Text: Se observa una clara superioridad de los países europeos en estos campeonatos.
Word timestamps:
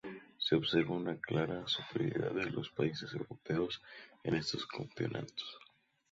Se 0.39 0.55
observa 0.55 0.95
una 0.95 1.15
clara 1.21 1.67
superioridad 1.67 2.31
de 2.31 2.49
los 2.49 2.71
países 2.71 3.13
europeos 3.13 3.83
en 4.23 4.33
estos 4.33 4.65
campeonatos. 4.65 5.59